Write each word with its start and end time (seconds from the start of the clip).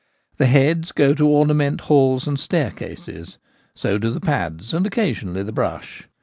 The 0.37 0.47
heads 0.47 0.91
go 0.91 1.13
to 1.13 1.27
ornament 1.27 1.81
halls 1.81 2.27
and 2.27 2.39
staircases; 2.39 3.37
so 3.75 3.99
do 3.99 4.09
the 4.09 4.19
pads 4.19 4.73
and 4.73 4.87
occasionally 4.87 5.43
the 5.43 5.51
brush. 5.51 6.09